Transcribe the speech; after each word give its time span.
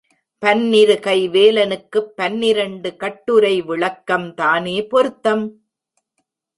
பன்னிருகை 0.41 1.29
வேலனுக்குப் 1.29 2.11
பன்னிரண்டு 2.15 2.95
கட்டுரை 2.95 3.61
விளக்கம் 3.61 4.33
தானே 4.33 4.83
பொருத்தம்? 4.85 5.45